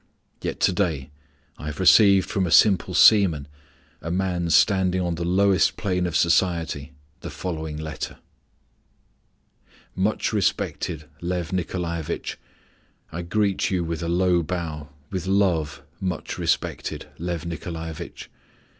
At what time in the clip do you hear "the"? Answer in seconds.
5.13-5.23, 7.19-7.29